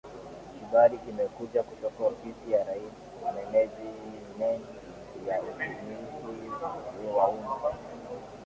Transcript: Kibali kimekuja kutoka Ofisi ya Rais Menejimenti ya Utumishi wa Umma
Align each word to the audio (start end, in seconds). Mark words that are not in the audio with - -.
Kibali 0.55 0.97
kimekuja 1.03 1.63
kutoka 1.63 2.03
Ofisi 2.05 2.51
ya 2.51 2.63
Rais 2.63 2.93
Menejimenti 3.35 5.27
ya 5.27 5.41
Utumishi 5.41 7.07
wa 7.17 7.27
Umma 7.27 7.55